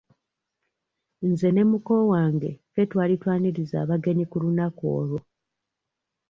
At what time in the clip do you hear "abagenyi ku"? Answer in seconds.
3.83-4.37